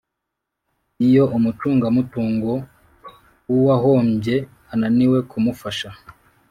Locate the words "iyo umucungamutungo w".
1.07-3.51